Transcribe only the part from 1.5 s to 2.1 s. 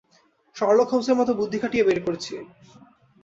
খাটিয়ে বের